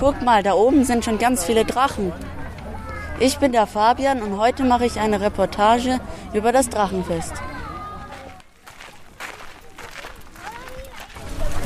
Guck 0.00 0.22
mal, 0.22 0.42
da 0.42 0.54
oben 0.54 0.84
sind 0.84 1.04
schon 1.04 1.18
ganz 1.18 1.44
viele 1.44 1.66
Drachen. 1.66 2.10
Ich 3.18 3.36
bin 3.36 3.52
der 3.52 3.66
Fabian 3.66 4.22
und 4.22 4.38
heute 4.38 4.64
mache 4.64 4.86
ich 4.86 4.98
eine 4.98 5.20
Reportage 5.20 6.00
über 6.32 6.52
das 6.52 6.70
Drachenfest. 6.70 7.34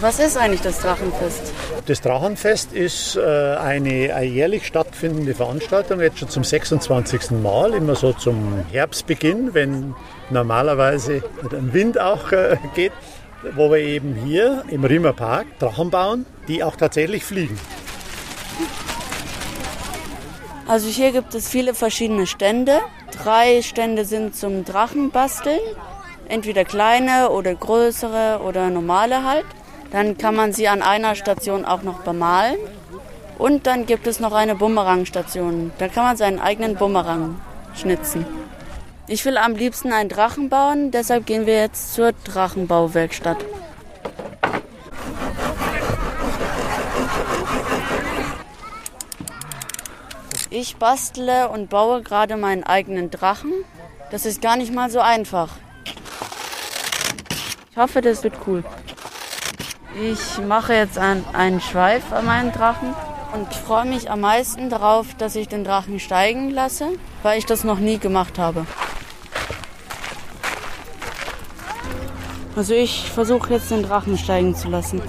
Was 0.00 0.20
ist 0.20 0.36
eigentlich 0.36 0.60
das 0.60 0.80
Drachenfest? 0.80 1.54
Das 1.86 2.02
Drachenfest 2.02 2.74
ist 2.74 3.16
äh, 3.16 3.56
eine 3.56 4.22
jährlich 4.22 4.66
stattfindende 4.66 5.34
Veranstaltung, 5.34 6.02
jetzt 6.02 6.18
schon 6.18 6.28
zum 6.28 6.44
26. 6.44 7.30
Mal, 7.30 7.72
immer 7.72 7.94
so 7.94 8.12
zum 8.12 8.62
Herbstbeginn, 8.70 9.54
wenn 9.54 9.94
normalerweise 10.28 11.22
der 11.50 11.72
Wind 11.72 11.98
auch 11.98 12.30
äh, 12.32 12.58
geht, 12.74 12.92
wo 13.56 13.70
wir 13.70 13.78
eben 13.78 14.14
hier 14.14 14.64
im 14.68 14.84
Riemer 14.84 15.14
Park 15.14 15.46
Drachen 15.60 15.88
bauen, 15.88 16.26
die 16.46 16.62
auch 16.62 16.76
tatsächlich 16.76 17.24
fliegen. 17.24 17.58
Also 20.68 20.88
hier 20.88 21.12
gibt 21.12 21.34
es 21.34 21.48
viele 21.48 21.72
verschiedene 21.72 22.26
Stände. 22.26 22.80
Drei 23.10 23.62
Stände 23.62 24.04
sind 24.04 24.36
zum 24.36 24.66
Drachenbasteln, 24.66 25.60
entweder 26.28 26.66
kleine 26.66 27.30
oder 27.30 27.54
größere 27.54 28.40
oder 28.46 28.68
normale 28.68 29.24
halt. 29.24 29.46
Dann 29.90 30.18
kann 30.18 30.36
man 30.36 30.52
sie 30.52 30.68
an 30.68 30.82
einer 30.82 31.14
Station 31.14 31.64
auch 31.64 31.82
noch 31.82 32.00
bemalen. 32.00 32.58
Und 33.38 33.66
dann 33.66 33.86
gibt 33.86 34.06
es 34.06 34.20
noch 34.20 34.34
eine 34.34 34.56
Bumerangstation. 34.56 35.72
Da 35.78 35.88
kann 35.88 36.04
man 36.04 36.18
seinen 36.18 36.38
eigenen 36.38 36.74
Bumerang 36.74 37.40
schnitzen. 37.74 38.26
Ich 39.06 39.24
will 39.24 39.38
am 39.38 39.54
liebsten 39.54 39.90
einen 39.94 40.10
Drachen 40.10 40.50
bauen, 40.50 40.90
deshalb 40.90 41.24
gehen 41.24 41.46
wir 41.46 41.58
jetzt 41.60 41.94
zur 41.94 42.12
Drachenbauwerkstatt. 42.12 43.38
Ich 50.60 50.74
bastle 50.74 51.48
und 51.50 51.70
baue 51.70 52.02
gerade 52.02 52.36
meinen 52.36 52.64
eigenen 52.64 53.12
Drachen. 53.12 53.52
Das 54.10 54.26
ist 54.26 54.42
gar 54.42 54.56
nicht 54.56 54.74
mal 54.74 54.90
so 54.90 54.98
einfach. 54.98 55.50
Ich 57.70 57.76
hoffe, 57.76 58.00
das 58.00 58.24
wird 58.24 58.34
cool. 58.44 58.64
Ich 60.02 60.44
mache 60.44 60.74
jetzt 60.74 60.98
einen 60.98 61.60
Schweif 61.60 62.12
an 62.12 62.26
meinen 62.26 62.50
Drachen 62.50 62.92
und 63.34 63.54
freue 63.54 63.84
mich 63.84 64.10
am 64.10 64.22
meisten 64.22 64.68
darauf, 64.68 65.14
dass 65.14 65.36
ich 65.36 65.46
den 65.46 65.62
Drachen 65.62 66.00
steigen 66.00 66.50
lasse, 66.50 66.88
weil 67.22 67.38
ich 67.38 67.46
das 67.46 67.62
noch 67.62 67.78
nie 67.78 67.98
gemacht 67.98 68.36
habe. 68.36 68.66
Also 72.56 72.74
ich 72.74 73.08
versuche 73.12 73.54
jetzt 73.54 73.70
den 73.70 73.84
Drachen 73.84 74.18
steigen 74.18 74.56
zu 74.56 74.66
lassen. 74.68 75.02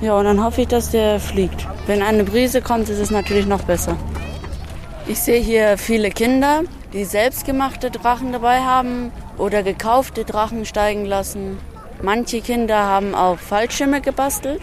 Ja, 0.00 0.16
und 0.16 0.26
dann 0.26 0.44
hoffe 0.44 0.60
ich, 0.60 0.68
dass 0.68 0.92
der 0.92 1.18
fliegt. 1.18 1.66
Wenn 1.88 2.04
eine 2.04 2.22
Brise 2.22 2.62
kommt, 2.62 2.88
ist 2.88 3.00
es 3.00 3.10
natürlich 3.10 3.46
noch 3.46 3.62
besser. 3.62 3.96
Ich 5.08 5.20
sehe 5.20 5.40
hier 5.40 5.78
viele 5.78 6.10
Kinder, 6.10 6.64
die 6.92 7.04
selbstgemachte 7.04 7.92
Drachen 7.92 8.32
dabei 8.32 8.62
haben 8.62 9.12
oder 9.38 9.62
gekaufte 9.62 10.24
Drachen 10.24 10.64
steigen 10.64 11.04
lassen. 11.04 11.58
Manche 12.02 12.40
Kinder 12.40 12.76
haben 12.76 13.14
auch 13.14 13.38
Fallschirme 13.38 14.00
gebastelt. 14.00 14.60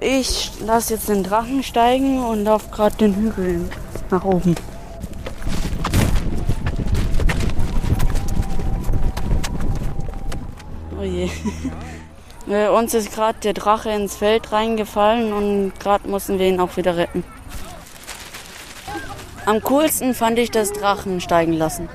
Ich 0.00 0.50
lasse 0.64 0.94
jetzt 0.94 1.10
den 1.10 1.24
Drachen 1.24 1.62
steigen 1.62 2.24
und 2.24 2.44
laufe 2.44 2.70
gerade 2.70 2.96
den 2.96 3.14
Hügel 3.14 3.68
nach 4.10 4.24
oben. 4.24 4.54
Oh 10.98 11.04
je. 11.04 11.28
Äh, 12.48 12.68
uns 12.68 12.94
ist 12.94 13.12
gerade 13.12 13.40
der 13.40 13.54
Drache 13.54 13.90
ins 13.90 14.14
Feld 14.14 14.52
reingefallen 14.52 15.32
und 15.32 15.72
gerade 15.80 16.08
mussten 16.08 16.38
wir 16.38 16.46
ihn 16.46 16.60
auch 16.60 16.76
wieder 16.76 16.96
retten. 16.96 17.24
Am 19.46 19.62
coolsten 19.62 20.12
fand 20.12 20.40
ich 20.40 20.50
das 20.50 20.72
Drachen 20.72 21.20
steigen 21.20 21.52
lassen. 21.52 21.88